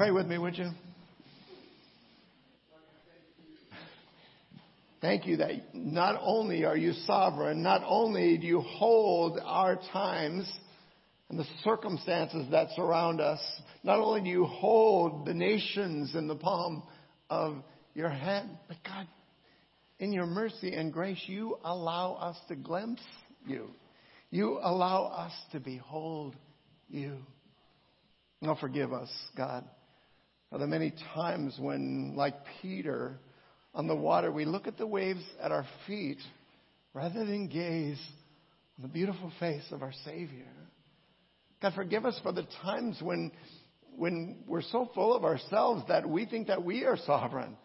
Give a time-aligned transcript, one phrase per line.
[0.00, 0.70] Pray with me, would you?
[5.02, 10.50] Thank you that not only are you sovereign, not only do you hold our times
[11.28, 13.40] and the circumstances that surround us,
[13.84, 16.82] not only do you hold the nations in the palm
[17.28, 17.56] of
[17.92, 19.06] your hand, but God,
[19.98, 23.02] in your mercy and grace, you allow us to glimpse
[23.46, 23.68] you.
[24.30, 26.36] You allow us to behold
[26.88, 27.18] you.
[28.40, 29.66] Now forgive us, God,
[30.50, 33.18] for the many times when, like Peter,
[33.74, 36.18] on the water, we look at the waves at our feet
[36.92, 38.00] rather than gaze
[38.76, 40.48] on the beautiful face of our Savior.
[41.62, 43.30] God, forgive us for the times when,
[43.96, 47.56] when we're so full of ourselves that we think that we are sovereign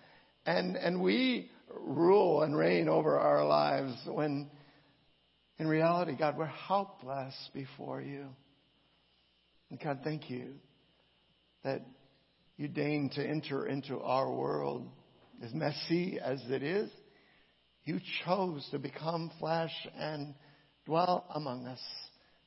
[0.45, 4.49] and, and we rule and reign over our lives when
[5.57, 8.25] in reality, God, we're helpless before you.
[9.69, 10.55] And God, thank you
[11.63, 11.81] that
[12.57, 14.87] you deign to enter into our world
[15.43, 16.89] as messy as it is,
[17.83, 20.33] you chose to become flesh and
[20.85, 21.81] dwell among us,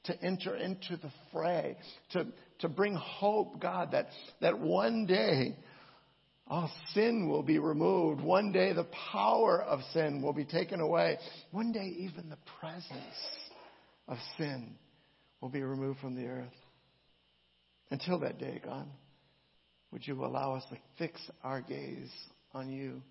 [0.04, 1.76] to enter into the fray,
[2.12, 2.26] to,
[2.60, 4.08] to bring hope, God, that,
[4.40, 5.56] that one day
[6.48, 8.22] all sin will be removed.
[8.22, 11.18] One day the power of sin will be taken away.
[11.50, 13.18] One day even the presence
[14.08, 14.74] of sin
[15.40, 16.54] will be removed from the earth.
[17.90, 18.86] Until that day, God,
[19.92, 22.12] would you allow us to fix our gaze
[22.52, 23.02] on you.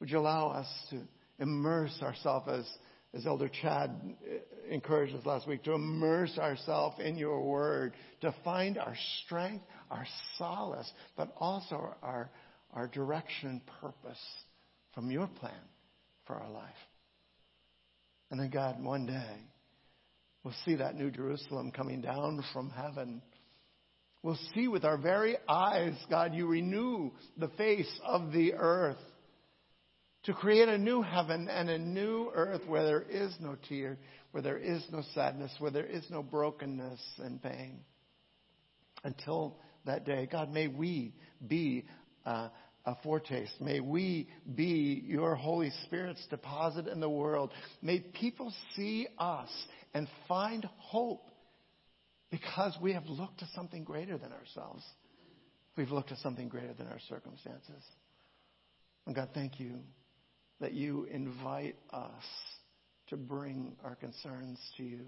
[0.00, 1.00] Would you allow us to
[1.38, 2.66] immerse ourselves as,
[3.14, 8.34] as Elder Chad uh, encouraged us last week, to immerse ourselves in your word, to
[8.44, 12.30] find our strength, our solace, but also our,
[12.72, 14.20] our direction purpose
[14.94, 15.52] from your plan
[16.26, 16.64] for our life.
[18.30, 19.36] And then, God, one day,
[20.42, 23.22] we'll see that new Jerusalem coming down from heaven
[24.26, 28.98] We'll see with our very eyes, God, you renew the face of the earth
[30.24, 33.98] to create a new heaven and a new earth where there is no tear,
[34.32, 37.78] where there is no sadness, where there is no brokenness and pain.
[39.04, 41.14] Until that day, God, may we
[41.46, 41.84] be
[42.24, 42.48] uh,
[42.84, 43.60] a foretaste.
[43.60, 47.52] May we be your Holy Spirit's deposit in the world.
[47.80, 49.50] May people see us
[49.94, 51.30] and find hope
[52.30, 54.82] because we have looked to something greater than ourselves.
[55.76, 57.82] We've looked to something greater than our circumstances.
[59.06, 59.80] And God, thank you
[60.60, 62.24] that you invite us
[63.08, 65.06] to bring our concerns to you.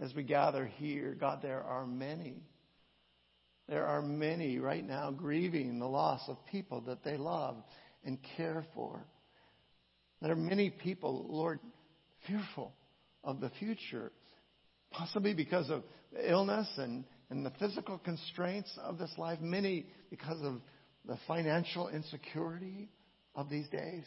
[0.00, 2.42] As we gather here, God, there are many.
[3.68, 7.56] There are many right now grieving the loss of people that they love
[8.04, 9.06] and care for.
[10.20, 11.60] There are many people, Lord,
[12.26, 12.74] fearful
[13.22, 14.10] of the future
[14.96, 15.82] possibly because of
[16.26, 20.60] illness and, and the physical constraints of this life, many because of
[21.06, 22.88] the financial insecurity
[23.34, 24.04] of these days.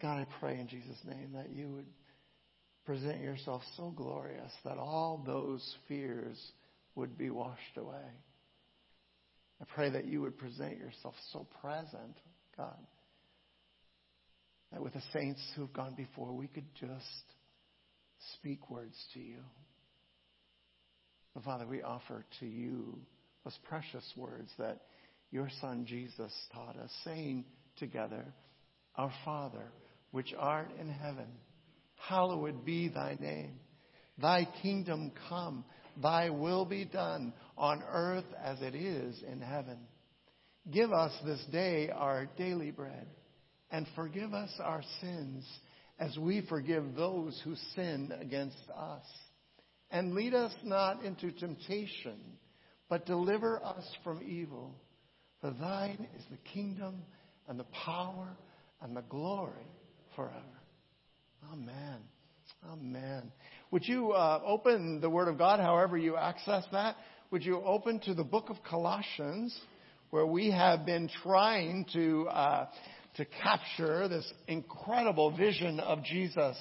[0.00, 1.86] God, I pray in Jesus' name that you would
[2.86, 6.38] present yourself so glorious that all those fears
[6.94, 8.08] would be washed away.
[9.60, 12.16] I pray that you would present yourself so present,
[12.56, 12.78] God,
[14.72, 17.24] that with the saints who've gone before, we could just
[18.38, 19.38] speak words to you.
[21.34, 22.98] But Father, we offer to you
[23.44, 24.82] those precious words that
[25.30, 27.44] your Son Jesus taught us, saying
[27.76, 28.24] together,
[28.96, 29.72] Our Father,
[30.10, 31.28] which art in heaven,
[31.94, 33.60] hallowed be thy name.
[34.18, 35.64] Thy kingdom come,
[36.02, 39.78] thy will be done on earth as it is in heaven.
[40.70, 43.06] Give us this day our daily bread,
[43.70, 45.44] and forgive us our sins
[46.00, 49.04] as we forgive those who sin against us.
[49.90, 52.18] And lead us not into temptation,
[52.88, 54.74] but deliver us from evil.
[55.42, 57.02] For thine is the kingdom
[57.48, 58.28] and the power
[58.80, 59.66] and the glory
[60.16, 60.34] forever.
[61.52, 61.98] Amen.
[62.70, 63.32] Amen.
[63.70, 66.96] Would you uh, open the Word of God, however you access that?
[67.30, 69.58] Would you open to the book of Colossians,
[70.10, 72.66] where we have been trying to uh,
[73.20, 76.56] to capture this incredible vision of Jesus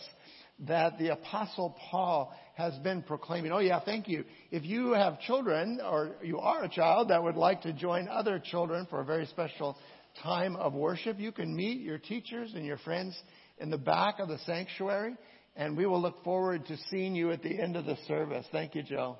[0.68, 3.54] that the Apostle Paul has been proclaiming.
[3.54, 4.26] Oh, yeah, thank you.
[4.52, 8.42] If you have children or you are a child that would like to join other
[8.44, 9.78] children for a very special
[10.22, 13.18] time of worship, you can meet your teachers and your friends
[13.58, 15.16] in the back of the sanctuary,
[15.56, 18.46] and we will look forward to seeing you at the end of the service.
[18.52, 19.18] Thank you, Joe.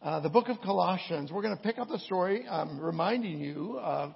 [0.00, 3.78] Uh, the book of Colossians, we're going to pick up the story, um, reminding you
[3.78, 4.14] of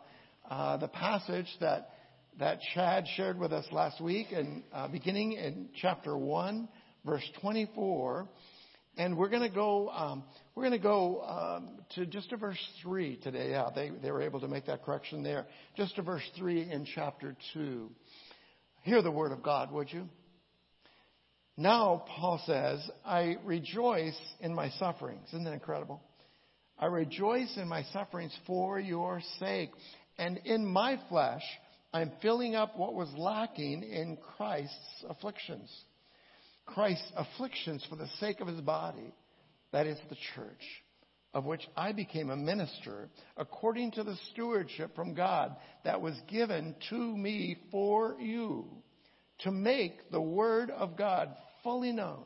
[0.48, 1.90] uh, the passage that
[2.38, 6.68] that Chad shared with us last week, and uh, beginning in chapter one,
[7.04, 8.28] verse 24,
[8.96, 9.88] And we're going to go.
[9.90, 10.24] Um,
[10.54, 13.50] we're going to go um, to just to verse three today.
[13.50, 15.46] Yeah, they they were able to make that correction there.
[15.76, 17.90] Just to verse three in chapter two.
[18.82, 20.08] Hear the word of God, would you?
[21.56, 25.26] Now, Paul says, I rejoice in my sufferings.
[25.28, 26.00] Isn't that incredible?
[26.78, 29.70] I rejoice in my sufferings for your sake.
[30.18, 31.42] And in my flesh,
[31.92, 35.70] I'm filling up what was lacking in Christ's afflictions.
[36.66, 39.14] Christ's afflictions for the sake of his body,
[39.72, 40.62] that is the church,
[41.32, 46.74] of which I became a minister according to the stewardship from God that was given
[46.90, 48.66] to me for you
[49.40, 51.30] to make the word of God
[51.62, 52.24] fully known,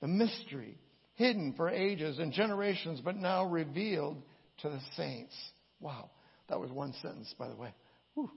[0.00, 0.78] the mystery
[1.14, 4.22] hidden for ages and generations, but now revealed
[4.58, 5.34] to the saints.
[5.80, 6.10] Wow,
[6.48, 7.74] that was one sentence, by the way.
[8.14, 8.30] Whew.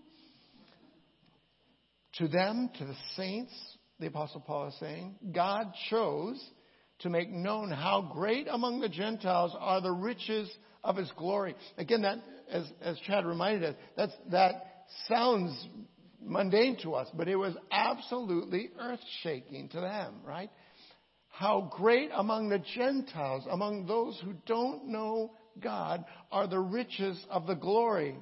[2.16, 3.54] To them, to the saints,
[4.00, 6.44] the Apostle Paul is saying, God chose
[7.00, 10.50] to make known how great among the Gentiles are the riches
[10.84, 11.56] of his glory.
[11.78, 12.18] Again, that,
[12.52, 15.68] as, as Chad reminded us, that's, that sounds
[16.22, 20.50] mundane to us, but it was absolutely earth shaking to them, right?
[21.30, 27.48] How great among the Gentiles, among those who don't know God, are the riches of
[27.48, 28.16] the glory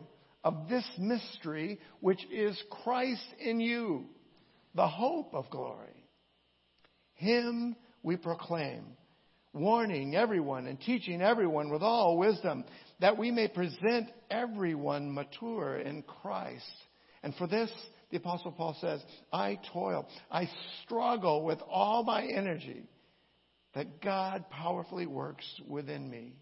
[0.44, 4.06] of this mystery, which is Christ in you,
[4.76, 6.06] the hope of glory.
[7.16, 8.86] Him we proclaim,
[9.54, 12.64] warning everyone and teaching everyone with all wisdom,
[13.00, 16.64] that we may present everyone mature in Christ.
[17.24, 17.72] And for this,
[18.12, 19.02] the Apostle Paul says,
[19.34, 20.50] I toil, I
[20.84, 22.84] struggle with all my energy
[23.74, 26.34] that God powerfully works within me.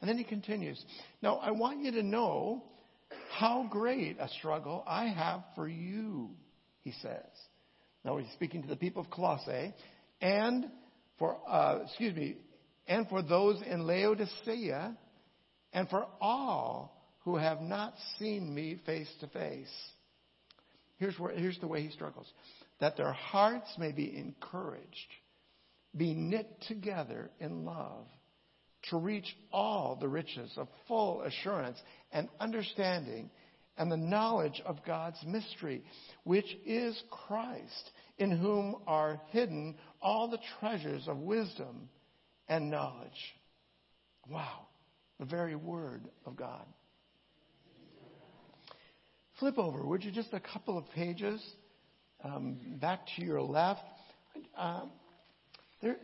[0.00, 0.82] And then he continues,
[1.22, 2.64] Now I want you to know
[3.30, 6.30] how great a struggle I have for you,
[6.82, 7.26] he says.
[8.04, 9.74] Now he's speaking to the people of Colossae
[10.20, 10.66] and
[11.18, 12.36] for, uh, excuse me,
[12.86, 14.96] and for those in Laodicea
[15.72, 19.68] and for all who have not seen me face to face.
[20.96, 22.26] Here's, where, here's the way he struggles
[22.80, 24.84] that their hearts may be encouraged,
[25.94, 28.06] be knit together in love,
[28.88, 31.78] to reach all the riches of full assurance
[32.12, 33.30] and understanding
[33.76, 35.82] and the knowledge of God's mystery,
[36.24, 41.88] which is Christ, in whom are hidden all the treasures of wisdom
[42.48, 43.10] and knowledge.
[44.28, 44.66] Wow,
[45.18, 46.66] the very word of God.
[49.38, 51.42] Flip over, would you, just a couple of pages
[52.22, 53.80] um, back to your left.
[54.56, 54.82] Uh,
[55.80, 55.96] there,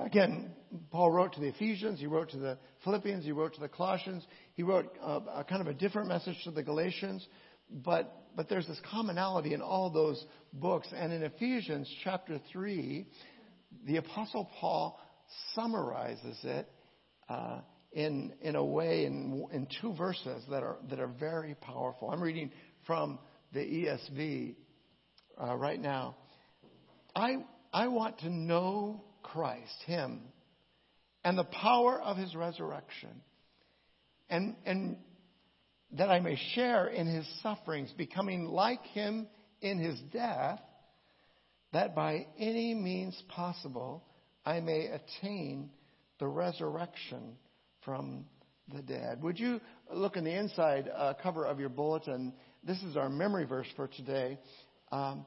[0.00, 0.52] again,
[0.90, 4.26] Paul wrote to the Ephesians, he wrote to the Philippians, he wrote to the Colossians,
[4.54, 7.26] he wrote uh, a kind of a different message to the Galatians,
[7.70, 10.86] but but there's this commonality in all those books.
[10.94, 13.06] And in Ephesians chapter three,
[13.84, 15.00] the Apostle Paul
[15.54, 16.68] summarizes it.
[17.28, 17.60] Uh,
[17.92, 22.10] in, in a way in, in two verses that are, that are very powerful.
[22.10, 22.50] I'm reading
[22.86, 23.18] from
[23.52, 24.54] the ESV
[25.42, 26.16] uh, right now.
[27.14, 30.20] I, I want to know Christ, Him,
[31.24, 33.22] and the power of His resurrection,
[34.28, 34.96] and, and
[35.92, 39.26] that I may share in His sufferings, becoming like Him
[39.60, 40.60] in His death,
[41.72, 44.04] that by any means possible
[44.44, 45.70] I may attain
[46.18, 47.36] the resurrection
[47.84, 48.24] from
[48.72, 49.22] the dead.
[49.22, 49.60] Would you
[49.92, 52.32] look in the inside uh, cover of your bulletin?
[52.64, 54.38] This is our memory verse for today.
[54.90, 55.26] Um,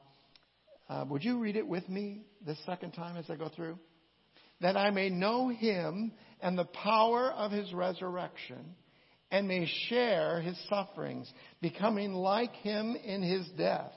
[0.89, 3.77] uh, would you read it with me the second time as I go through?
[4.61, 8.75] That I may know him and the power of his resurrection
[9.31, 13.93] and may share his sufferings, becoming like him in his death,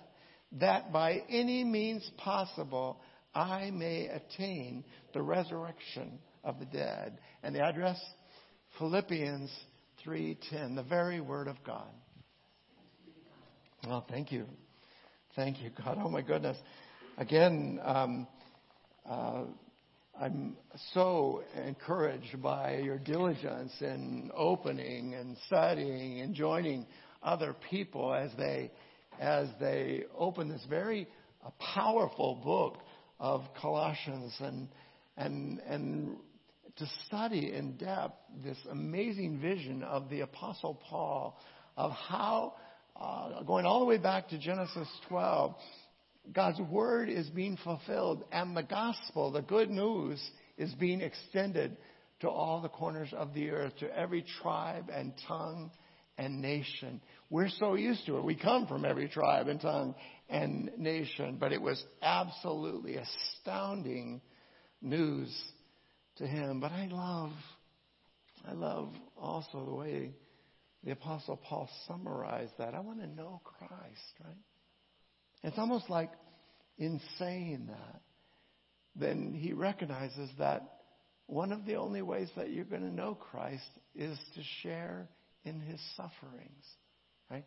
[0.61, 3.01] that by any means possible
[3.35, 7.19] I may attain the resurrection of the dead.
[7.43, 8.01] And the address
[8.79, 9.51] Philippians
[10.05, 11.91] 3:10, the very word of God.
[13.87, 14.47] Well, thank you.
[15.35, 15.99] Thank you, God.
[16.01, 16.57] Oh my goodness.
[17.19, 18.27] Again, um,
[19.05, 19.45] uh,
[20.21, 20.57] I'm
[20.93, 26.87] so encouraged by your diligence in opening and studying and joining
[27.23, 28.71] other people as they
[29.19, 31.09] as they open this very
[31.75, 32.79] powerful book
[33.19, 34.69] of Colossians and
[35.17, 36.17] and and
[36.77, 41.37] to study in depth this amazing vision of the Apostle Paul
[41.77, 42.55] of how,
[43.01, 45.55] uh, going all the way back to Genesis 12,
[46.33, 50.23] God's word is being fulfilled and the gospel, the good news,
[50.57, 51.77] is being extended
[52.21, 55.71] to all the corners of the earth, to every tribe and tongue
[56.17, 57.01] and nation.
[57.29, 58.25] We're so used to it.
[58.25, 59.95] We come from every tribe and tongue
[60.29, 64.21] and nation, but it was absolutely astounding
[64.81, 65.35] news
[66.17, 66.61] to Him.
[66.61, 67.33] But I love,
[68.49, 70.13] I love also the way
[70.85, 72.75] the Apostle Paul summarized that.
[72.75, 74.37] I want to know Christ, right?
[75.45, 76.11] It's almost like
[76.79, 78.01] in saying that,
[78.97, 80.63] then he recognizes that
[81.27, 85.07] one of the only ways that you're going to know Christ is to share
[85.45, 86.65] in his sufferings,
[87.31, 87.45] right?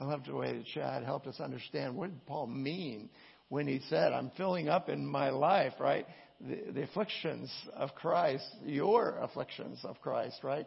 [0.00, 3.10] I love the way that Chad helped us understand what did Paul mean
[3.50, 6.06] when he said, I'm filling up in my life, right?
[6.40, 10.66] The, the afflictions of Christ, your afflictions of Christ, right?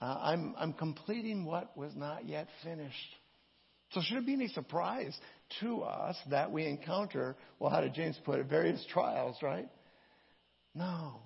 [0.00, 3.16] Uh, I'm, I'm completing what was not yet finished.
[3.92, 5.14] So should it be any surprise
[5.60, 9.68] to us that we encounter, well, how did James put it, various trials, right?
[10.74, 11.20] No.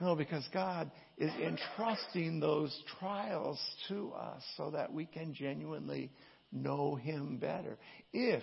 [0.00, 6.10] No, because God is entrusting those trials to us so that we can genuinely
[6.52, 7.78] know Him better.
[8.12, 8.42] If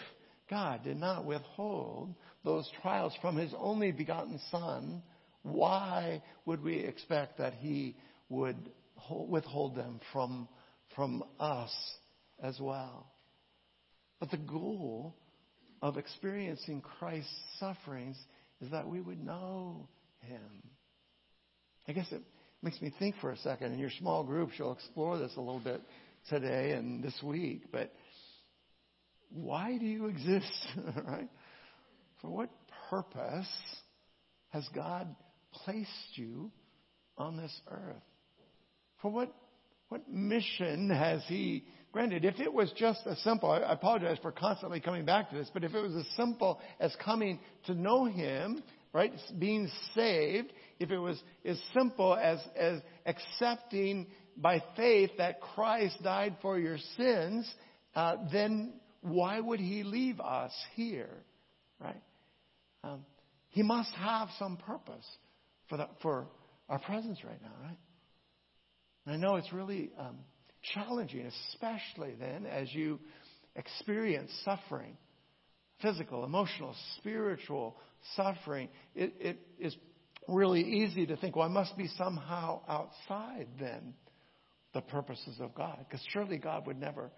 [0.49, 5.01] God did not withhold those trials from His only begotten Son,
[5.43, 7.95] why would we expect that He
[8.29, 8.57] would
[9.09, 10.47] withhold them from,
[10.95, 11.73] from us
[12.41, 13.11] as well?
[14.25, 15.15] But the goal
[15.83, 17.29] of experiencing Christ's
[17.59, 18.17] sufferings
[18.59, 19.87] is that we would know
[20.21, 20.63] Him.
[21.87, 22.21] I guess it
[22.63, 23.73] makes me think for a second.
[23.73, 25.81] In your small groups, you'll explore this a little bit
[26.29, 27.65] today and this week.
[27.71, 27.93] But
[29.29, 30.67] why do you exist?
[31.07, 31.29] right?
[32.21, 32.49] For what
[32.89, 33.49] purpose
[34.49, 35.15] has God
[35.53, 36.51] placed you
[37.15, 38.01] on this earth?
[39.03, 39.31] For what
[39.89, 41.65] what mission has He
[41.95, 42.25] granted?
[42.25, 45.63] If it was just as simple, I apologize for constantly coming back to this, but
[45.63, 48.61] if it was as simple as coming to know Him,
[48.91, 56.03] right, being saved, if it was as simple as, as accepting by faith that Christ
[56.03, 57.49] died for your sins,
[57.95, 61.23] uh, then why would he leave us here?
[61.79, 62.03] Right?
[62.83, 63.05] Um,
[63.47, 65.07] he must have some purpose
[65.69, 66.27] for, the, for
[66.67, 67.77] our presence right now, right?
[69.05, 70.17] And I know it's really um,
[70.73, 72.99] challenging, especially then as you
[73.55, 74.97] experience suffering
[75.81, 77.75] physical, emotional, spiritual
[78.15, 78.69] suffering.
[78.95, 79.75] It, it is
[80.27, 83.93] really easy to think, well, I must be somehow outside then
[84.73, 85.77] the purposes of God.
[85.79, 87.11] Because surely God would never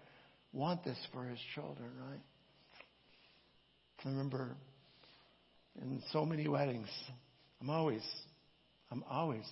[0.52, 2.20] want this for his children, right?
[4.04, 4.56] I remember
[5.80, 6.88] in so many weddings,
[7.60, 8.02] I'm always,
[8.90, 9.44] I'm always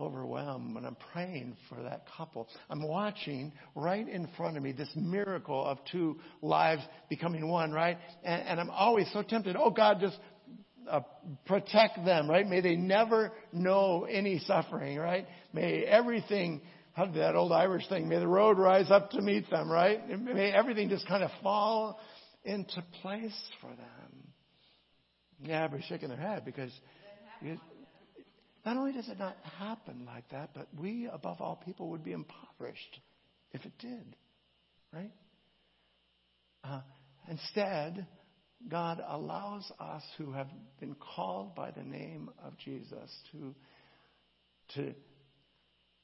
[0.00, 2.48] overwhelmed when I'm praying for that couple.
[2.68, 7.98] I'm watching right in front of me this miracle of two lives becoming one, right?
[8.24, 10.18] And, and I'm always so tempted, oh God, just
[10.90, 11.00] uh,
[11.46, 12.46] protect them, right?
[12.46, 15.26] May they never know any suffering, right?
[15.52, 19.48] May everything, how did that old Irish thing, may the road rise up to meet
[19.50, 20.00] them, right?
[20.20, 22.00] May everything just kind of fall
[22.44, 24.32] into place for them.
[25.42, 26.70] Yeah, everybody's shaking their head because
[28.64, 32.12] not only does it not happen like that, but we, above all people, would be
[32.12, 33.00] impoverished
[33.52, 34.16] if it did,
[34.92, 35.12] right?
[36.62, 36.80] Uh,
[37.28, 38.06] instead,
[38.68, 40.48] God allows us who have
[40.78, 43.54] been called by the name of Jesus to,
[44.74, 44.94] to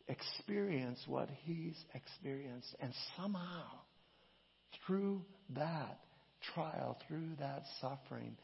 [0.08, 2.74] experience what he's experienced.
[2.80, 3.64] And somehow,
[4.86, 6.00] through that
[6.54, 8.36] trial, through that suffering,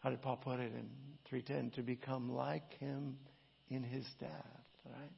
[0.00, 0.88] how did Paul put it in
[1.28, 1.70] 310?
[1.76, 3.16] To become like him
[3.74, 4.30] in his death,
[4.86, 5.10] right?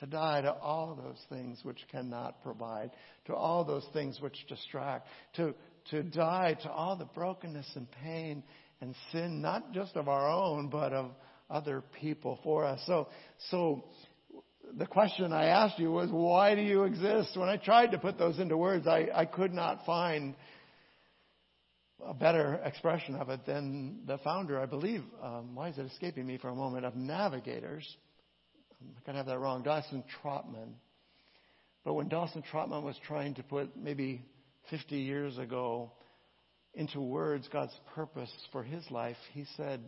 [0.00, 2.90] To die to all those things which cannot provide,
[3.26, 5.06] to all those things which distract,
[5.36, 5.54] to,
[5.90, 8.42] to die to all the brokenness and pain
[8.80, 11.10] and sin, not just of our own, but of
[11.48, 12.80] other people for us.
[12.86, 13.08] So,
[13.50, 13.84] so
[14.76, 17.36] the question I asked you was, why do you exist?
[17.36, 20.34] When I tried to put those into words, I, I could not find
[22.06, 26.26] a better expression of it than the founder, I believe, um, why is it escaping
[26.26, 27.86] me for a moment, of Navigators.
[28.80, 30.74] I could have that wrong, Dawson Trotman.
[31.84, 34.22] But when Dawson Trotman was trying to put maybe
[34.70, 35.92] 50 years ago
[36.74, 39.80] into words God's purpose for his life, he said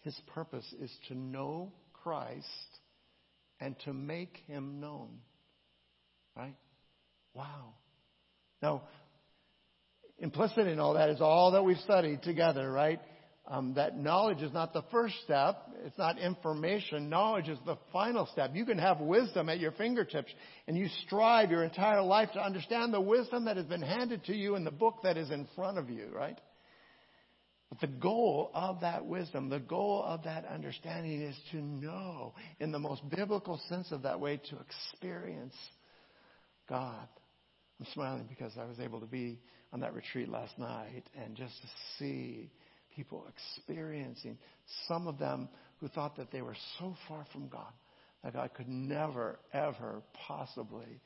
[0.00, 2.46] his purpose is to know Christ
[3.60, 5.18] and to make him known.
[6.36, 6.56] Right?
[7.34, 7.74] Wow.
[8.60, 8.82] Now,
[10.22, 13.00] implicit in all that is all that we've studied together, right?
[13.46, 15.68] Um, that knowledge is not the first step.
[15.84, 17.10] It's not information.
[17.10, 18.52] Knowledge is the final step.
[18.54, 20.30] You can have wisdom at your fingertips
[20.68, 24.34] and you strive your entire life to understand the wisdom that has been handed to
[24.34, 26.38] you in the book that is in front of you, right?
[27.68, 32.70] But the goal of that wisdom, the goal of that understanding is to know in
[32.70, 35.56] the most biblical sense of that way to experience
[36.68, 37.08] God.
[37.80, 39.40] I'm smiling because I was able to be
[39.72, 42.50] on that retreat last night and just to see
[42.94, 44.36] people experiencing,
[44.86, 45.48] some of them
[45.80, 47.72] who thought that they were so far from God
[48.22, 51.00] that God could never, ever possibly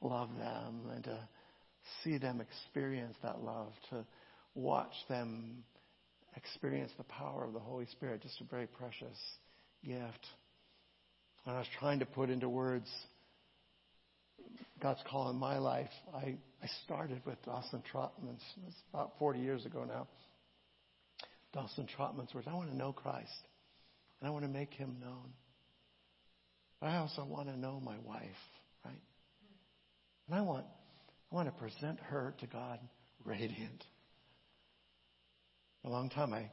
[0.00, 1.28] love them and to
[2.02, 4.04] see them experience that love, to
[4.54, 5.64] watch them
[6.36, 9.18] experience the power of the Holy Spirit, just a very precious
[9.84, 10.26] gift.
[11.46, 12.88] And I was trying to put into words
[14.80, 15.90] God's call in my life.
[16.14, 20.06] I, I started with Dawson Trotman's, it's about 40 years ago now.
[21.52, 23.48] Dawson Trotman's words I want to know Christ,
[24.20, 25.32] and I want to make him known.
[26.80, 28.22] But I also want to know my wife,
[28.84, 29.00] right?
[30.28, 30.66] And I want,
[31.32, 32.78] I want to present her to God
[33.24, 33.84] radiant.
[35.84, 36.50] A long time I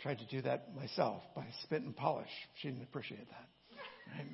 [0.00, 2.28] tried to do that myself by spit and polish.
[2.60, 3.48] She didn't appreciate that.
[4.14, 4.26] Right?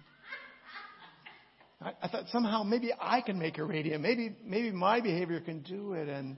[1.83, 4.03] I, thought somehow maybe I can make her radiant.
[4.03, 6.09] Maybe maybe my behavior can do it.
[6.09, 6.37] And,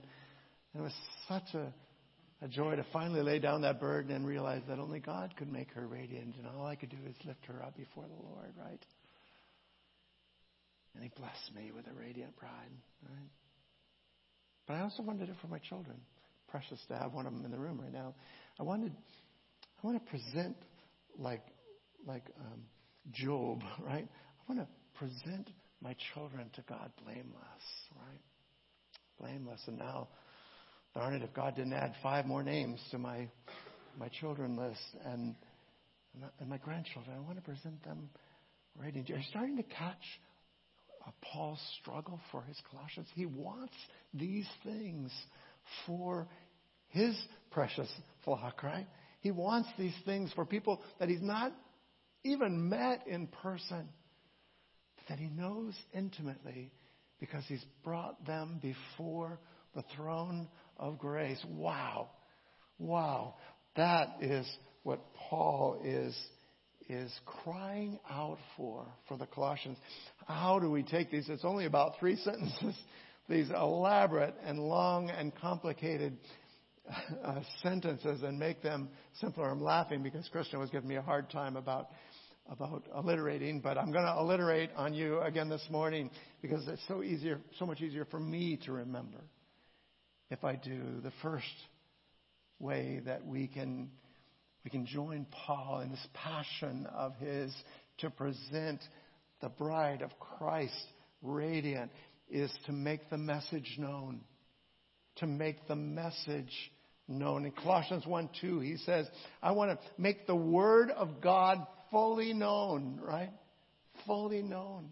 [0.72, 0.92] and it was
[1.28, 1.72] such a,
[2.44, 5.70] a joy to finally lay down that burden and realize that only God could make
[5.72, 8.84] her radiant, and all I could do is lift her up before the Lord, right?
[10.94, 12.70] And He blessed me with a radiant bride,
[13.08, 13.30] right?
[14.68, 15.96] But I also wanted it for my children.
[16.49, 18.14] Precious to have one of them in the room right now.
[18.61, 18.92] I wanted,
[19.82, 20.56] I want to present
[21.18, 21.42] like,
[22.06, 22.61] like um,
[23.11, 24.06] Job, right?
[24.06, 25.50] I want to present
[25.82, 27.64] my children to God blameless,
[27.96, 28.20] right?
[29.20, 29.61] Blameless.
[29.66, 30.08] And now,
[30.94, 33.28] darn it, if God didn't add five more names to my
[33.99, 35.34] my children list and
[36.40, 38.08] and my grandchildren, I want to present them
[38.78, 39.11] radiant.
[39.11, 40.02] Are you starting to catch
[41.06, 43.08] uh, Paul's struggle for his Colossians?
[43.14, 43.75] He wants
[44.14, 45.11] these things
[45.87, 46.28] for
[46.88, 47.16] his
[47.50, 47.88] precious
[48.25, 48.87] flock, right?
[49.20, 51.52] He wants these things for people that he's not
[52.25, 53.88] even met in person,
[55.12, 56.73] that he knows intimately
[57.21, 59.38] because he's brought them before
[59.75, 61.38] the throne of grace.
[61.50, 62.09] Wow.
[62.78, 63.35] Wow.
[63.76, 64.50] That is
[64.85, 66.19] what Paul is
[66.88, 69.76] is crying out for for the Colossians.
[70.26, 71.28] How do we take these?
[71.28, 72.75] It's only about three sentences.
[73.29, 76.16] These elaborate and long and complicated
[77.25, 78.88] uh, sentences and make them
[79.20, 79.48] simpler.
[79.48, 81.88] I'm laughing because Christian was giving me a hard time about
[82.50, 87.02] about alliterating, but I'm going to alliterate on you again this morning because it's so
[87.02, 89.20] easier, so much easier for me to remember
[90.31, 91.46] if I do the first
[92.59, 93.90] way that we can
[94.64, 97.52] we can join Paul in this passion of his
[97.98, 98.81] to present
[99.40, 100.87] the bride of Christ
[101.20, 101.90] radiant
[102.31, 104.20] is to make the message known.
[105.16, 106.72] To make the message
[107.09, 107.44] known.
[107.44, 109.07] In Colossians 1 2, he says,
[109.42, 113.31] I want to make the word of God fully known, right?
[114.05, 114.90] Fully known.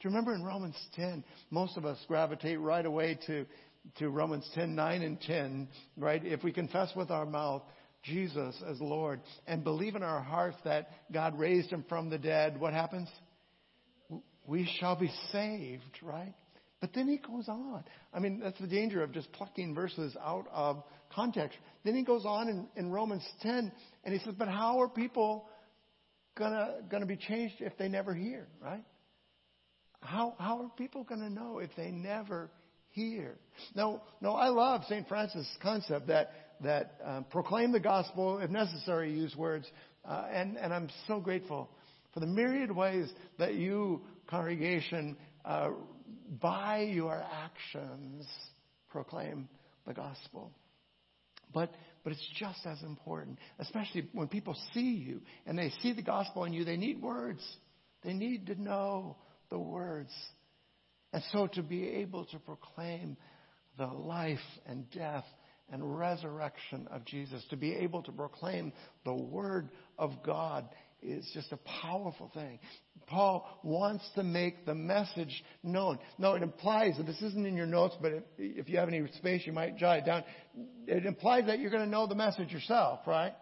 [0.00, 3.46] Do you remember in Romans 10, most of us gravitate right away to,
[3.98, 6.24] to Romans 10, 9 and 10, right?
[6.24, 7.62] If we confess with our mouth
[8.02, 12.58] Jesus as Lord and believe in our hearts that God raised him from the dead,
[12.58, 13.08] what happens?
[14.44, 16.34] We shall be saved, right?
[16.80, 17.84] But then he goes on.
[18.12, 20.82] I mean, that's the danger of just plucking verses out of
[21.14, 21.56] context.
[21.84, 23.70] Then he goes on in, in Romans 10
[24.02, 25.46] and he says, But how are people
[26.36, 28.84] gonna gonna be changed if they never hear, right?
[30.00, 32.50] How how are people gonna know if they never
[32.90, 33.36] hear?
[33.74, 34.32] No, no.
[34.32, 39.66] I love Saint Francis' concept that that um, proclaim the gospel, if necessary, use words,
[40.04, 41.68] uh, and and I'm so grateful
[42.12, 45.70] for the myriad ways that you congregation uh,
[46.40, 48.26] by your actions
[48.90, 49.48] proclaim
[49.86, 50.52] the gospel.
[51.52, 56.02] But but it's just as important, especially when people see you and they see the
[56.02, 56.64] gospel in you.
[56.64, 57.40] They need words.
[58.02, 59.16] They need to know
[59.50, 60.12] the words.
[61.12, 63.16] And so to be able to proclaim
[63.78, 65.24] the life and death
[65.70, 68.72] and resurrection of Jesus, to be able to proclaim
[69.04, 70.68] the Word of God
[71.02, 72.58] is just a powerful thing.
[73.06, 75.98] Paul wants to make the message known.
[76.18, 79.06] No, it implies that this isn't in your notes, but if, if you have any
[79.18, 80.24] space, you might jot it down.
[80.86, 83.34] It implies that you're going to know the message yourself, right?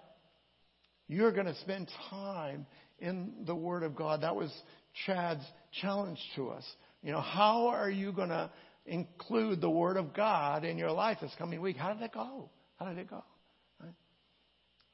[1.09, 2.67] You're going to spend time
[2.99, 4.23] in the Word of God.
[4.23, 4.53] That was
[5.07, 5.45] Chad's
[5.81, 6.65] challenge to us.
[7.03, 8.51] You know, how are you going to
[8.87, 11.77] include the Word of God in your life this coming week?
[11.77, 12.51] How did it go?
[12.79, 13.25] How did it go?
[13.81, 13.95] Right?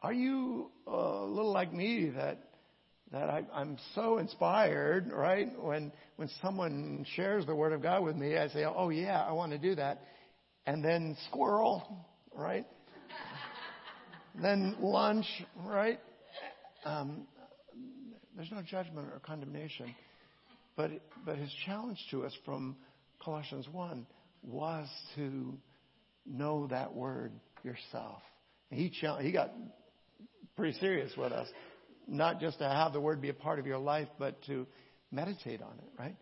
[0.00, 2.45] Are you a little like me that
[3.12, 5.48] that I, I'm so inspired, right?
[5.60, 9.32] When when someone shares the Word of God with me, I say, "Oh yeah, I
[9.32, 10.02] want to do that,"
[10.66, 12.66] and then squirrel, right?
[14.42, 15.26] then lunch,
[15.64, 16.00] right?
[16.84, 17.26] Um,
[18.34, 19.94] there's no judgment or condemnation,
[20.76, 20.90] but
[21.24, 22.76] but his challenge to us from
[23.22, 24.06] Colossians one
[24.42, 25.56] was to
[26.26, 28.20] know that word yourself.
[28.70, 29.52] He he got
[30.56, 31.48] pretty serious with us
[32.06, 34.66] not just to have the word be a part of your life, but to
[35.10, 36.16] meditate on it, right?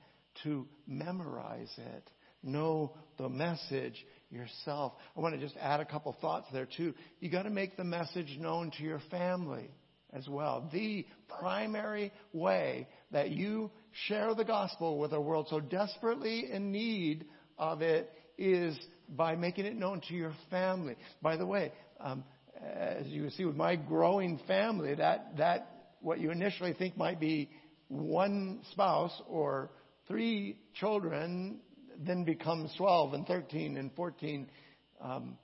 [0.45, 2.11] To memorize it.
[2.43, 4.93] Know the message yourself.
[5.17, 6.95] I want to just add a couple thoughts there too.
[7.21, 9.71] You got to make the message known to your family
[10.13, 10.69] as well.
[10.73, 11.07] The
[11.39, 13.71] primary way that you
[14.07, 17.27] share the gospel with a world so desperately in need
[17.59, 20.97] of it is by making it known to your family.
[21.23, 22.25] By the way, um,
[22.63, 25.74] as you see with my growing family, that that
[26.05, 27.51] what you initially think might be
[27.89, 29.71] one spouse or
[30.07, 31.61] three children
[31.99, 34.49] then becomes 12 and 13 and 14
[35.01, 35.39] um,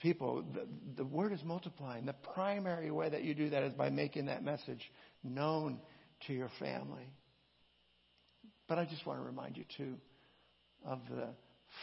[0.00, 0.44] people.
[0.54, 2.06] The, the word is multiplying.
[2.06, 4.80] The primary way that you do that is by making that message
[5.22, 5.80] known
[6.26, 7.10] to your family.
[8.68, 9.94] But I just want to remind you, too,
[10.84, 11.28] of the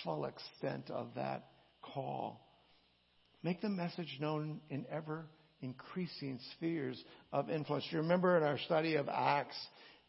[0.03, 1.45] full extent of that
[1.81, 2.41] call.
[3.43, 5.25] Make the message known in ever
[5.63, 7.85] increasing spheres of influence.
[7.89, 9.55] You remember in our study of Acts,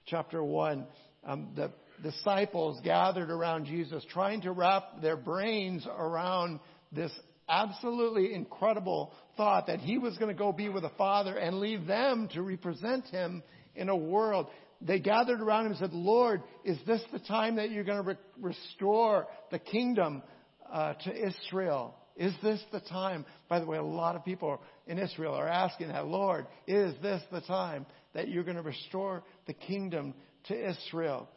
[0.06, 0.86] chapter 1,
[1.24, 1.70] um, the
[2.02, 6.58] disciples gathered around Jesus, trying to wrap their brains around
[6.92, 7.12] this
[7.48, 11.86] absolutely incredible thought that he was going to go be with the Father and leave
[11.86, 13.42] them to represent him
[13.76, 14.48] in a world.
[14.80, 18.10] They gathered around him and said, Lord, is this the time that you're going to
[18.10, 20.22] re- restore the kingdom
[20.70, 21.94] uh, to Israel?
[22.16, 23.24] Is this the time?
[23.48, 27.22] By the way, a lot of people in Israel are asking that, Lord, is this
[27.32, 31.28] the time that you're going to restore the kingdom to Israel?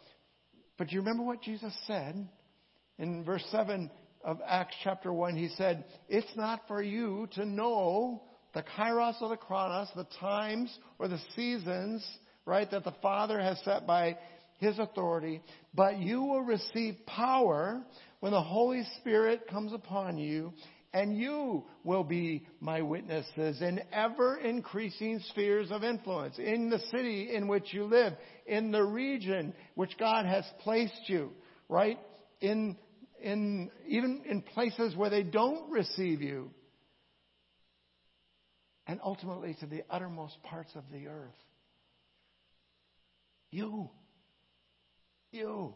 [0.77, 2.27] But do you remember what Jesus said?
[2.99, 3.89] In verse 7
[4.23, 8.21] of Acts chapter 1, he said, It's not for you to know
[8.53, 12.05] the kairos or the chronos, the times or the seasons,
[12.45, 14.17] right, that the Father has set by
[14.57, 15.41] his authority,
[15.73, 17.83] but you will receive power
[18.19, 20.53] when the Holy Spirit comes upon you,
[20.93, 27.35] and you will be my witnesses in ever increasing spheres of influence in the city
[27.35, 28.13] in which you live,
[28.45, 31.31] in the region which God has placed you,
[31.69, 31.99] right?
[32.41, 32.77] In,
[33.21, 36.51] in, even in places where they don't receive you.
[38.87, 41.35] And ultimately to the uttermost parts of the earth.
[43.51, 43.89] You.
[45.31, 45.73] You.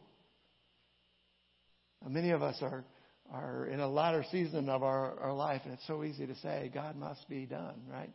[2.11, 2.83] Many of us are,
[3.31, 6.69] are in a latter season of our, our life, and it's so easy to say,
[6.73, 8.11] God must be done, right?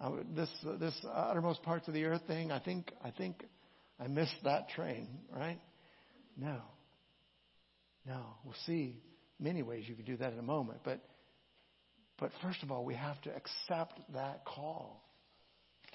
[0.00, 3.44] Uh, this this uttermost parts of the earth thing, I think I think
[3.98, 5.60] I missed that train, right?
[6.38, 6.56] No,
[8.06, 8.22] no.
[8.42, 9.02] We'll see
[9.38, 11.00] many ways you can do that in a moment, but
[12.18, 15.04] but first of all, we have to accept that call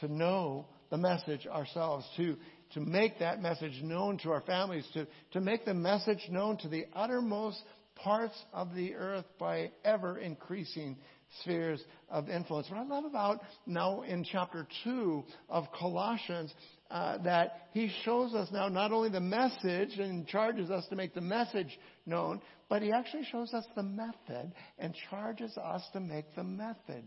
[0.01, 2.37] to know the message ourselves, to
[2.73, 6.67] to make that message known to our families, to, to make the message known to
[6.67, 7.61] the uttermost
[7.95, 10.97] parts of the earth by ever increasing
[11.41, 12.69] spheres of influence.
[12.69, 16.53] What I love about now in chapter 2 of Colossians,
[16.91, 21.13] uh, that he shows us now not only the message and charges us to make
[21.13, 26.35] the message known, but he actually shows us the method and charges us to make
[26.35, 27.03] the method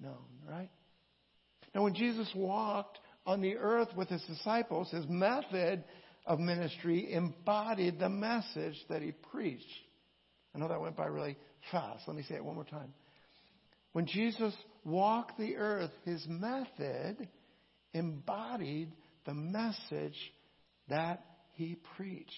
[0.00, 0.70] known, right?
[1.74, 5.84] Now, when Jesus walked on the earth with his disciples, his method
[6.26, 9.64] of ministry embodied the message that he preached.
[10.54, 11.36] I know that went by really
[11.70, 12.04] fast.
[12.06, 12.92] Let me say it one more time.
[13.92, 14.54] When Jesus
[14.84, 17.28] walked the earth, his method
[17.92, 18.92] embodied
[19.26, 20.16] the message
[20.88, 22.30] that he preached.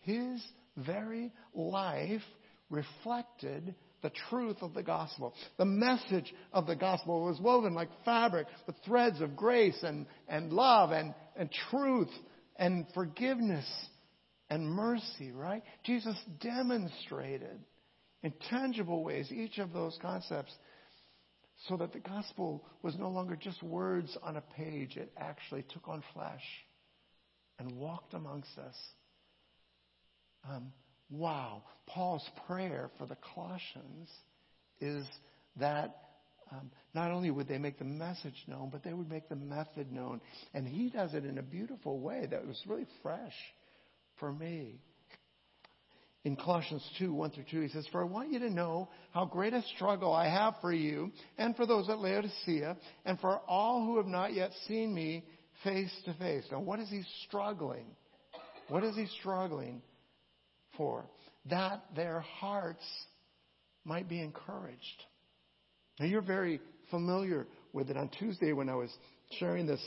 [0.00, 0.42] His
[0.76, 2.22] very life
[2.70, 5.34] reflected the truth of the gospel.
[5.56, 10.52] The message of the gospel was woven like fabric with threads of grace and, and
[10.52, 12.10] love and, and truth
[12.56, 13.66] and forgiveness
[14.50, 15.62] and mercy, right?
[15.84, 17.58] Jesus demonstrated
[18.22, 20.54] in tangible ways each of those concepts
[21.66, 24.96] so that the gospel was no longer just words on a page.
[24.96, 26.42] It actually took on flesh
[27.58, 28.76] and walked amongst us.
[30.48, 30.72] Um,
[31.10, 31.62] wow.
[31.86, 34.10] Paul's prayer for the Colossians
[34.80, 35.06] is
[35.56, 35.96] that
[36.50, 39.92] um, not only would they make the message known, but they would make the method
[39.92, 40.20] known.
[40.54, 43.34] And he does it in a beautiful way that was really fresh
[44.18, 44.80] for me.
[46.24, 49.24] In Colossians 2, 1 through 2, he says, For I want you to know how
[49.24, 53.84] great a struggle I have for you and for those at Laodicea and for all
[53.84, 55.24] who have not yet seen me
[55.64, 56.44] face to face.
[56.50, 57.86] Now, what is he struggling?
[58.68, 59.80] What is he struggling
[60.78, 61.04] for?
[61.50, 62.84] That their hearts
[63.84, 65.04] might be encouraged.
[66.00, 66.60] Now, you're very
[66.90, 67.98] familiar with it.
[67.98, 68.90] On Tuesday, when I was
[69.38, 69.80] sharing this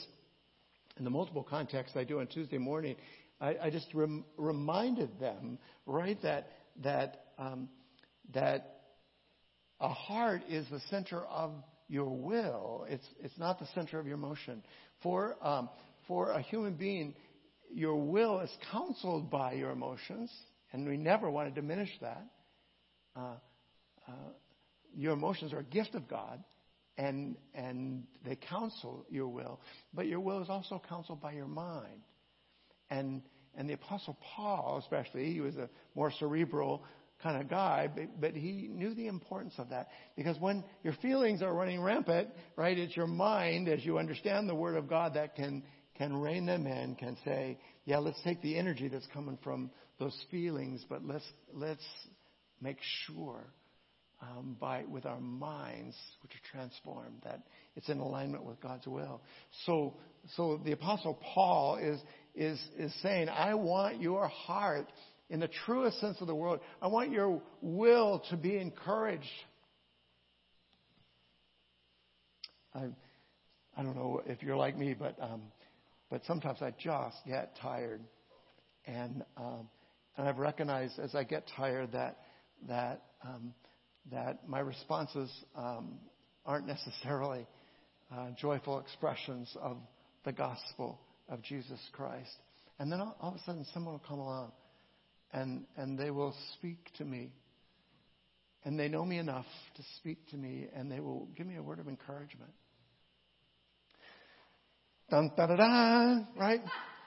[0.98, 2.96] in the multiple contexts I do on Tuesday morning,
[3.40, 6.52] I, I just rem- reminded them, right, that
[6.84, 7.70] that um,
[8.34, 8.82] that
[9.80, 11.52] a heart is the center of
[11.88, 12.86] your will.
[12.88, 14.64] It's, it's not the center of your motion.
[15.04, 15.70] For, um,
[16.08, 17.16] for a human being,
[17.74, 20.32] your will is counseled by your emotions,
[20.74, 22.26] and we never want to diminish that.
[23.16, 23.36] Uh,
[24.08, 24.12] uh,
[24.96, 26.44] your emotions are a gift of God,
[26.98, 29.60] and, and they counsel your will,
[29.94, 32.02] but your will is also counseled by your mind.
[32.90, 33.22] And,
[33.56, 36.84] and the Apostle Paul, especially, he was a more cerebral
[37.24, 39.90] kind of guy, but, but he knew the importance of that.
[40.16, 44.56] Because when your feelings are running rampant, right, it's your mind, as you understand the
[44.56, 45.64] Word of God, that can,
[45.98, 50.26] can rein them in, can say, yeah, let's take the energy that's coming from those
[50.32, 51.86] feelings, but let's, let's
[52.60, 53.46] make sure
[54.22, 57.44] um, by with our minds, which are transformed, that
[57.76, 59.22] it's in alignment with God's will.
[59.66, 59.96] So,
[60.36, 62.00] so the Apostle Paul is
[62.34, 64.88] is is saying, I want your heart
[65.30, 66.60] in the truest sense of the word.
[66.82, 69.26] I want your will to be encouraged.
[72.74, 72.88] I,
[73.76, 75.42] I don't know if you're like me, but um,
[76.10, 78.02] but sometimes I just get tired,
[78.86, 79.68] and um,
[80.18, 82.18] and I've recognized as I get tired that
[82.68, 83.54] that um,
[84.12, 86.00] that my responses um,
[86.46, 87.46] aren't necessarily
[88.12, 89.78] uh, joyful expressions of
[90.26, 92.32] the gospel of Jesus Christ.
[92.80, 94.52] And then all, all of a sudden, someone will come along
[95.34, 97.32] and, and they will speak to me.
[98.64, 99.46] And they know me enough
[99.76, 102.52] to speak to me, and they will give me a word of encouragement.
[105.10, 106.62] Dun, da, da, da, right?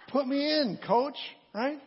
[0.09, 1.17] Put me in, coach,
[1.55, 1.79] right?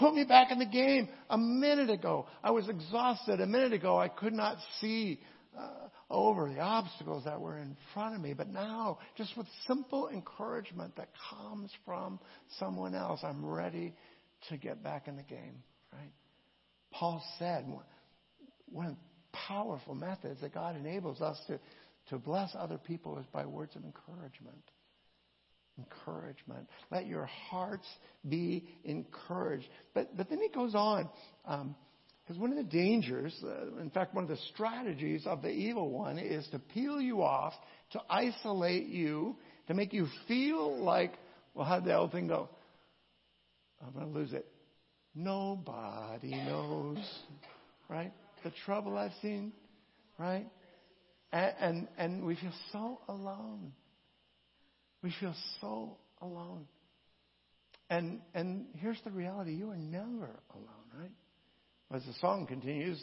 [0.00, 1.08] Put me back in the game.
[1.28, 3.40] A minute ago, I was exhausted.
[3.40, 5.20] A minute ago, I could not see
[5.56, 8.32] uh, over the obstacles that were in front of me.
[8.32, 12.18] But now, just with simple encouragement that comes from
[12.58, 13.94] someone else, I'm ready
[14.48, 16.12] to get back in the game right?
[16.92, 17.66] Paul said
[18.66, 18.96] one
[19.48, 21.58] powerful methods that God enables us to,
[22.10, 24.62] to bless other people is by words of encouragement.
[25.80, 26.68] Encouragement.
[26.90, 27.86] Let your hearts
[28.28, 29.68] be encouraged.
[29.94, 31.08] But, but then he goes on.
[31.46, 31.74] Um,
[32.30, 35.90] because one of the dangers, uh, in fact, one of the strategies of the evil
[35.90, 37.54] one is to peel you off,
[37.90, 41.12] to isolate you, to make you feel like,
[41.54, 42.48] well, how'd the old thing go?
[43.84, 44.46] I'm going to lose it.
[45.14, 46.98] Nobody knows,
[47.88, 48.12] right?
[48.44, 49.52] The trouble I've seen,
[50.18, 50.46] right?
[51.32, 53.72] And, and, and we feel so alone.
[55.02, 56.66] We feel so alone.
[57.88, 61.10] And, and here's the reality you are never alone, right?
[61.92, 63.02] As the song continues,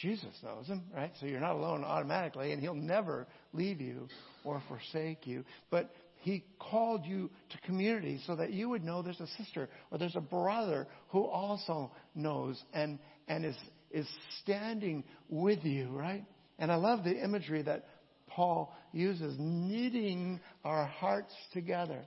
[0.00, 1.12] Jesus knows him, right?
[1.20, 4.08] So you're not alone automatically, and he'll never leave you
[4.44, 5.44] or forsake you.
[5.70, 9.98] But he called you to community so that you would know there's a sister or
[9.98, 13.56] there's a brother who also knows and, and is,
[13.90, 14.08] is
[14.42, 16.24] standing with you, right?
[16.58, 17.86] And I love the imagery that
[18.28, 22.00] Paul uses, knitting our hearts together.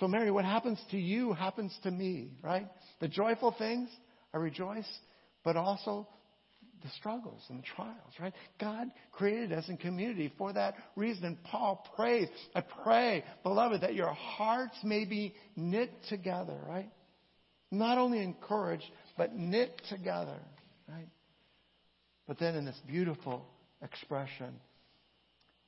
[0.00, 2.66] So, Mary, what happens to you happens to me, right?
[3.00, 3.88] The joyful things,
[4.34, 4.88] I rejoice,
[5.44, 6.06] but also
[6.82, 8.34] the struggles and the trials, right?
[8.60, 11.24] God created us in community for that reason.
[11.24, 16.90] And Paul prays, I pray, beloved, that your hearts may be knit together, right?
[17.70, 18.84] Not only encouraged,
[19.16, 20.38] but knit together,
[20.88, 21.08] right?
[22.28, 23.46] But then in this beautiful
[23.82, 24.60] expression,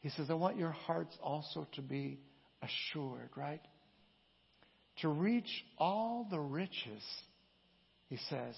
[0.00, 2.20] he says, I want your hearts also to be
[2.62, 3.60] assured, right?
[5.02, 7.02] To reach all the riches,
[8.08, 8.54] he says,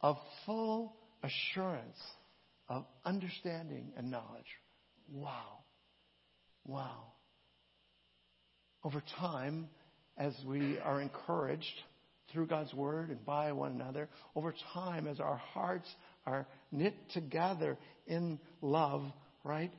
[0.00, 1.98] of full assurance
[2.68, 4.46] of understanding and knowledge.
[5.12, 5.58] Wow.
[6.66, 7.12] Wow.
[8.84, 9.68] Over time,
[10.16, 11.66] as we are encouraged
[12.32, 15.88] through God's Word and by one another, over time, as our hearts
[16.26, 19.02] are knit together in love,
[19.42, 19.72] right?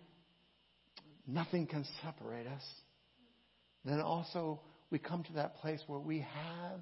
[1.28, 2.64] Nothing can separate us.
[3.86, 6.80] Then also, we come to that place where we have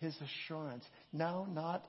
[0.00, 0.84] His assurance.
[1.12, 1.84] Now, not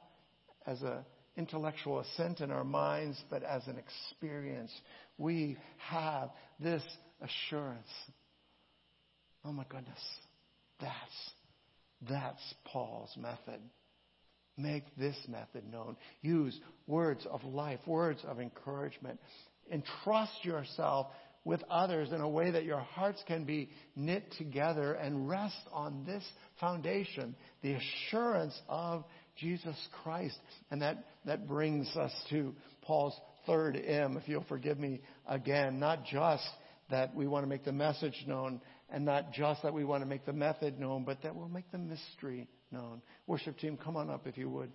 [0.66, 1.00] as an
[1.38, 4.72] intellectual assent in our minds, but as an experience.
[5.18, 6.84] We have this
[7.22, 7.88] assurance.
[9.44, 10.00] Oh my goodness.
[10.80, 11.32] That's,
[12.08, 13.62] that's Paul's method.
[14.58, 15.96] Make this method known.
[16.22, 19.20] Use words of life, words of encouragement.
[19.72, 21.08] Entrust yourself
[21.44, 26.04] with others in a way that your hearts can be knit together and rest on
[26.06, 26.24] this
[26.60, 29.04] foundation, the assurance of
[29.38, 30.38] Jesus Christ.
[30.70, 35.80] And that, that brings us to Paul's third M, if you'll forgive me again.
[35.80, 36.48] Not just
[36.92, 40.08] that we want to make the message known, and not just that we want to
[40.08, 43.02] make the method known, but that we'll make the mystery known.
[43.26, 44.72] Worship team, come on up if you would.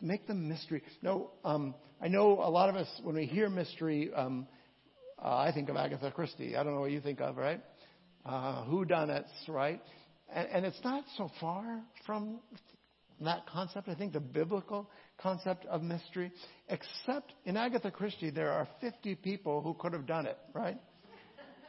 [0.00, 0.82] Make the mystery.
[1.00, 4.46] No, um, I know a lot of us, when we hear mystery, um,
[5.22, 6.56] uh, I think of Agatha Christie.
[6.56, 7.60] I don't know what you think of, right?
[8.24, 9.80] Uh, who done it, right?
[10.34, 12.40] And, and it's not so far from
[13.20, 13.88] that concept.
[13.88, 16.32] I think the biblical concept of mystery,
[16.68, 20.78] except in Agatha Christie, there are 50 people who could have done it, right?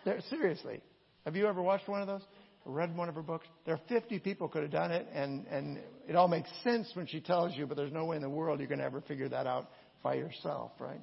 [0.06, 0.82] There, seriously.
[1.26, 2.24] Have you ever watched one of those?
[2.66, 3.46] read one of her books.
[3.66, 7.08] There are 50 people could have done it, and, and it all makes sense when
[7.08, 9.30] she tells you, but there's no way in the world you're going to ever figure
[9.30, 9.70] that out
[10.02, 11.02] by yourself, right?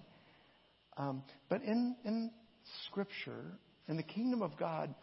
[0.97, 2.31] Um, but in, in
[2.87, 3.45] Scripture,
[3.89, 4.95] in the kingdom of God,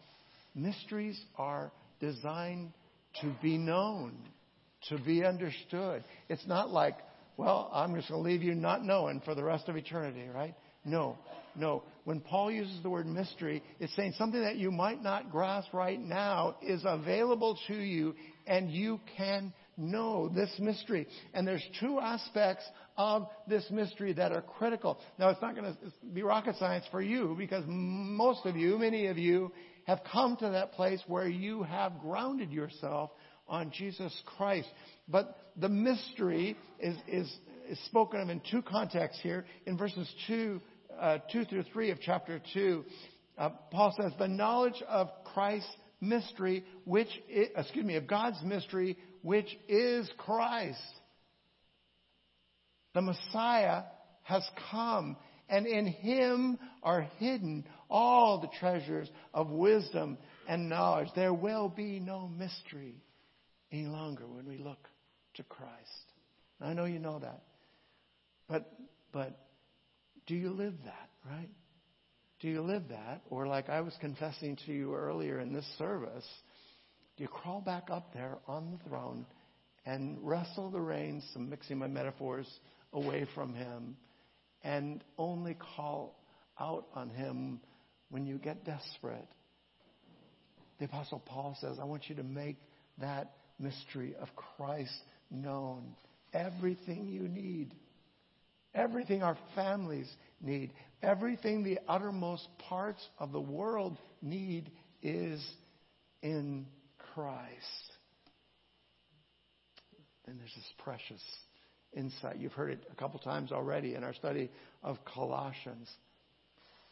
[0.54, 2.72] mysteries are designed
[3.20, 4.14] to be known,
[4.88, 6.04] to be understood.
[6.28, 6.96] It's not like,
[7.36, 10.54] well, I'm just going to leave you not knowing for the rest of eternity, right?
[10.84, 11.18] No,
[11.54, 11.82] no.
[12.04, 16.00] When Paul uses the word mystery, it's saying something that you might not grasp right
[16.00, 18.14] now is available to you
[18.46, 21.06] and you can know this mystery.
[21.34, 22.64] And there's two aspects
[22.98, 24.98] of this mystery that are critical.
[25.18, 25.78] Now, it's not going to
[26.12, 29.52] be rocket science for you because most of you, many of you,
[29.86, 33.10] have come to that place where you have grounded yourself
[33.46, 34.68] on Jesus Christ.
[35.08, 37.32] But the mystery is, is,
[37.70, 39.46] is spoken of in two contexts here.
[39.64, 40.60] In verses 2,
[41.00, 42.84] uh, 2 through 3 of chapter 2,
[43.38, 48.98] uh, Paul says, The knowledge of Christ's mystery, which, is, excuse me, of God's mystery,
[49.22, 50.82] which is Christ.
[52.94, 53.82] The Messiah
[54.22, 55.16] has come,
[55.48, 61.08] and in him are hidden all the treasures of wisdom and knowledge.
[61.14, 62.96] There will be no mystery
[63.72, 64.88] any longer when we look
[65.34, 66.12] to Christ.
[66.60, 67.42] I know you know that.
[68.48, 68.70] But,
[69.12, 69.38] but
[70.26, 71.48] do you live that, right?
[72.40, 73.22] Do you live that?
[73.30, 76.26] Or like I was confessing to you earlier in this service,
[77.16, 79.26] do you crawl back up there on the throne
[79.86, 82.46] and wrestle the reins, I'm mixing my metaphors,
[82.92, 83.96] away from him
[84.62, 86.18] and only call
[86.58, 87.60] out on him
[88.10, 89.28] when you get desperate?
[90.78, 92.56] The Apostle Paul says, I want you to make
[93.00, 94.94] that mystery of Christ
[95.30, 95.94] known.
[96.32, 97.74] Everything you need,
[98.74, 100.08] everything our families
[100.40, 100.72] need,
[101.02, 104.70] everything the uttermost parts of the world need
[105.02, 105.44] is
[106.22, 106.66] in
[107.14, 107.92] Christ.
[110.26, 111.22] And there's this precious
[111.92, 112.36] insight.
[112.38, 114.50] You've heard it a couple times already in our study
[114.82, 115.88] of Colossians.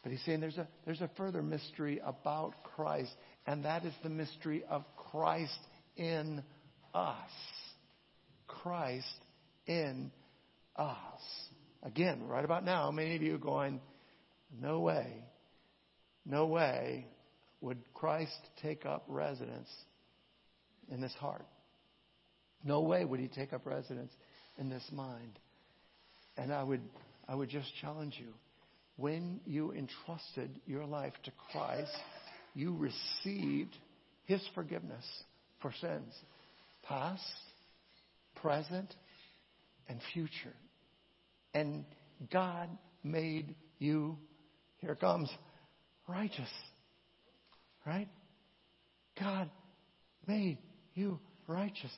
[0.03, 3.11] But he's saying there's a, there's a further mystery about Christ,
[3.45, 5.59] and that is the mystery of Christ
[5.95, 6.43] in
[6.93, 7.31] us.
[8.47, 9.05] Christ
[9.65, 10.11] in
[10.75, 10.95] us.
[11.83, 13.81] Again, right about now, many of you are going,
[14.59, 15.07] no way,
[16.25, 17.05] no way
[17.61, 19.69] would Christ take up residence
[20.89, 21.45] in this heart.
[22.63, 24.11] No way would he take up residence
[24.57, 25.39] in this mind.
[26.37, 26.81] And I would,
[27.27, 28.33] I would just challenge you.
[28.95, 31.95] When you entrusted your life to Christ,
[32.55, 33.75] you received
[34.25, 35.05] his forgiveness
[35.61, 36.13] for sins,
[36.83, 37.23] past,
[38.35, 38.93] present,
[39.87, 40.53] and future.
[41.53, 41.85] And
[42.31, 42.69] God
[43.03, 44.17] made you,
[44.77, 45.29] here comes,
[46.07, 46.49] righteous.
[47.85, 48.09] Right?
[49.19, 49.49] God
[50.27, 50.57] made
[50.93, 51.91] you righteous.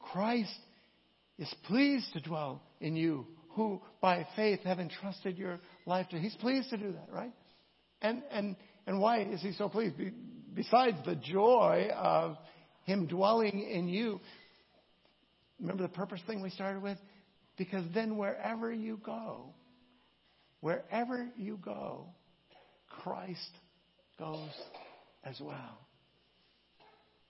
[0.00, 0.58] Christ
[1.38, 6.18] is pleased to dwell in you who by faith have entrusted your life to.
[6.18, 7.32] He's pleased to do that, right?
[8.02, 9.96] And and and why is he so pleased?
[9.96, 10.12] Be,
[10.54, 12.36] besides the joy of
[12.84, 14.20] him dwelling in you,
[15.58, 16.98] remember the purpose thing we started with?
[17.56, 19.54] Because then wherever you go,
[20.60, 22.06] wherever you go,
[23.02, 23.50] Christ
[24.18, 24.50] goes
[25.24, 25.85] as well.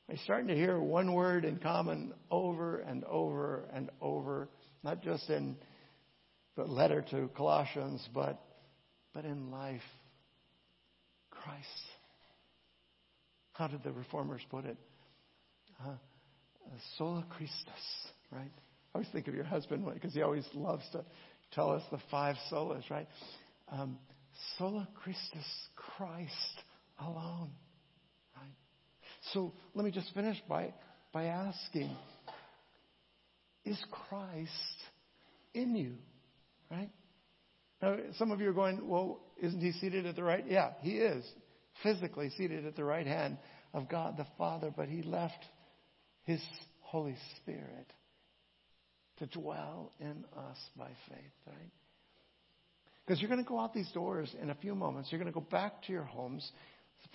[0.08, 4.48] I'm starting to hear one word in common over and over and over,
[4.84, 5.56] not just in
[6.56, 8.40] the letter to Colossians, but,
[9.12, 9.82] but in life.
[11.30, 11.66] Christ.
[13.52, 14.76] How did the reformers put it?
[15.84, 15.94] Uh,
[16.98, 18.50] sola Christus, right?
[18.94, 21.04] I always think of your husband because he always loves to
[21.52, 23.06] tell us the five solas, right?
[23.70, 23.98] Um,
[24.58, 26.62] sola Christus, Christ
[26.98, 27.50] alone.
[29.32, 30.72] So let me just finish by,
[31.12, 31.90] by asking
[33.64, 34.50] Is Christ
[35.54, 35.94] in you?
[36.70, 36.90] Right?
[37.82, 40.44] Now, some of you are going, Well, isn't he seated at the right?
[40.48, 41.24] Yeah, he is
[41.82, 43.38] physically seated at the right hand
[43.74, 45.44] of God the Father, but he left
[46.24, 46.40] his
[46.80, 47.92] Holy Spirit
[49.18, 51.72] to dwell in us by faith, right?
[53.04, 55.10] Because you're going to go out these doors in a few moments.
[55.10, 56.50] You're going to go back to your homes.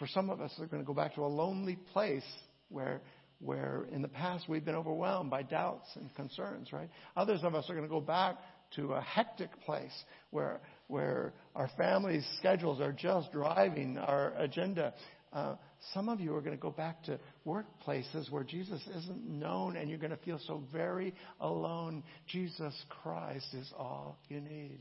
[0.02, 2.26] For some of us, we're going to go back to a lonely place
[2.70, 3.02] where,
[3.40, 6.90] where in the past we've been overwhelmed by doubts and concerns, right?
[7.16, 8.40] Others of us are going to go back
[8.78, 9.94] to a hectic place
[10.32, 14.96] where, where our families' schedules are just driving our agenda.
[15.32, 15.54] Uh,
[15.94, 19.88] some of you are going to go back to workplaces where Jesus isn't known and
[19.88, 22.02] you're going to feel so very alone.
[22.28, 22.74] Jesus
[23.04, 24.80] Christ is all you need.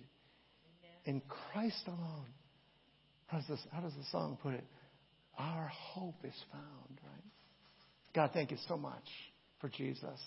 [1.04, 1.20] In
[1.52, 2.28] Christ alone.
[3.26, 4.64] How does, this, how does the song put it?
[5.40, 7.24] Our hope is found, right?
[8.14, 9.08] God, thank you so much
[9.58, 10.20] for Jesus.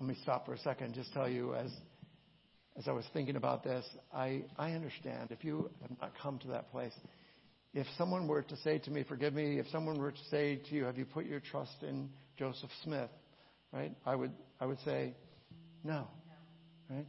[0.00, 1.70] Let me stop for a second and just tell you as
[2.76, 6.48] as I was thinking about this, I, I understand if you have not come to
[6.48, 6.92] that place,
[7.72, 10.74] if someone were to say to me, forgive me, if someone were to say to
[10.74, 13.10] you, have you put your trust in Joseph Smith,
[13.72, 13.92] right?
[14.04, 15.14] I would, I would say,
[15.84, 16.08] no,
[16.90, 17.06] right?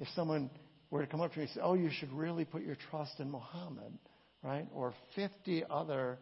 [0.00, 0.50] If someone
[0.90, 3.20] were to come up to me and say, oh, you should really put your trust
[3.20, 3.96] in Muhammad,
[4.42, 4.66] right?
[4.74, 6.18] Or 50 other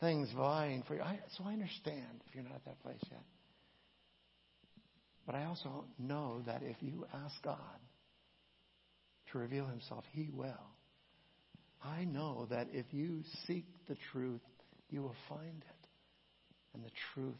[0.00, 1.02] things vying for you.
[1.02, 3.22] I, so I understand if you're not at that place yet.
[5.24, 7.56] But I also know that if you ask God
[9.30, 10.52] to reveal himself, he will.
[11.84, 14.40] I know that if you seek the truth,
[14.90, 15.88] you will find it.
[16.74, 17.34] And the truth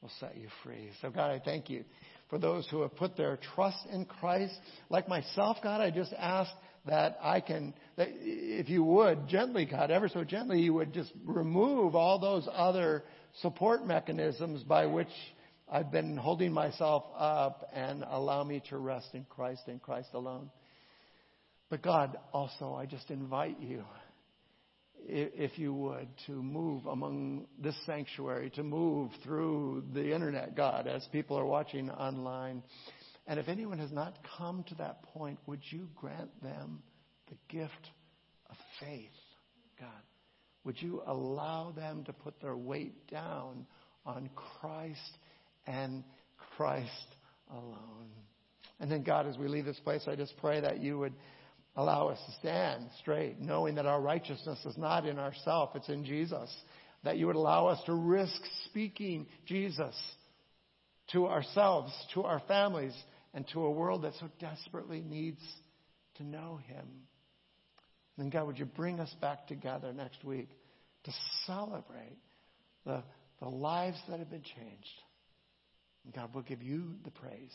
[0.00, 0.90] will set you free.
[1.02, 1.84] So, God, I thank you
[2.30, 4.54] for those who have put their trust in Christ.
[4.90, 6.50] Like myself, God, I just ask
[6.86, 11.12] that I can, that if you would, gently, God, ever so gently, you would just
[11.24, 13.04] remove all those other
[13.40, 15.08] support mechanisms by which
[15.70, 20.50] I've been holding myself up and allow me to rest in Christ and Christ alone.
[21.70, 23.84] But God, also, I just invite you,
[25.06, 31.06] if you would, to move among this sanctuary, to move through the internet, God, as
[31.10, 32.62] people are watching online.
[33.26, 36.82] And if anyone has not come to that point, would you grant them
[37.28, 37.90] the gift
[38.50, 39.10] of faith,
[39.80, 39.88] God?
[40.64, 43.66] Would you allow them to put their weight down
[44.06, 45.18] on Christ
[45.66, 46.04] and
[46.56, 46.90] Christ
[47.50, 48.10] alone.
[48.80, 51.14] And then, God, as we leave this place, I just pray that you would
[51.76, 56.04] allow us to stand straight, knowing that our righteousness is not in ourselves, it's in
[56.04, 56.54] Jesus.
[57.02, 59.94] That you would allow us to risk speaking Jesus
[61.12, 62.94] to ourselves, to our families,
[63.34, 65.42] and to a world that so desperately needs
[66.16, 66.86] to know Him.
[68.16, 70.48] And God, would you bring us back together next week
[71.04, 71.12] to
[71.46, 72.16] celebrate
[72.86, 73.02] the,
[73.40, 75.00] the lives that have been changed
[76.04, 77.54] And God we'll give you the praise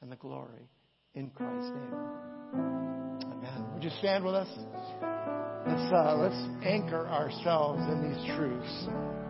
[0.00, 0.68] and the glory
[1.14, 1.94] in Christ's name.
[3.24, 3.64] Amen.
[3.74, 4.48] Would you stand with us?
[5.66, 9.27] Let's, uh, let's anchor ourselves in these truths.